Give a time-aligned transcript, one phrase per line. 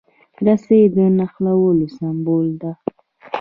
[0.45, 2.71] رسۍ د نښلولو سمبول ده.